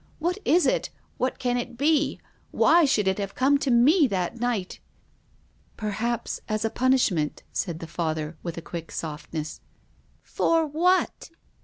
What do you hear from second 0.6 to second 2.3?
it? What can it be?